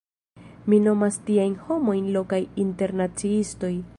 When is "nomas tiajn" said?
0.85-1.53